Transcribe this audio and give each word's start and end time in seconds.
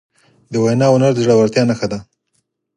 د 0.51 0.53
وینا 0.63 0.87
هنر 0.93 1.11
د 1.13 1.17
زړهورتیا 1.25 1.63
نښه 1.69 1.87
ده. 1.91 1.99